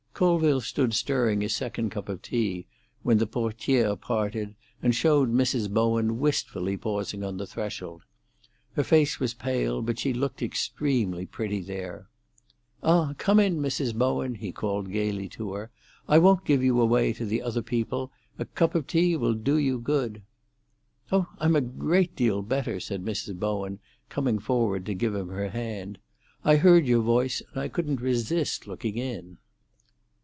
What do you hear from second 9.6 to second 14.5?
but she looked extremely pretty there. "Ah, come in, Mrs. Bowen!"